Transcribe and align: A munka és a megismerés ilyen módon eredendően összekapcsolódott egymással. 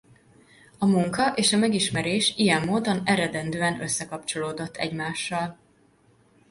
A 0.77 0.85
munka 0.85 1.33
és 1.33 1.53
a 1.53 1.57
megismerés 1.57 2.33
ilyen 2.37 2.65
módon 2.67 3.01
eredendően 3.05 3.81
összekapcsolódott 3.81 4.75
egymással. 4.77 5.57